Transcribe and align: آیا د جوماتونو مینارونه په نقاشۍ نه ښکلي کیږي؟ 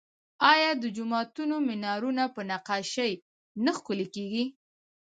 آیا 0.53 0.71
د 0.83 0.85
جوماتونو 0.97 1.55
مینارونه 1.67 2.23
په 2.35 2.41
نقاشۍ 2.51 3.13
نه 3.63 3.71
ښکلي 3.77 4.07
کیږي؟ 4.15 4.43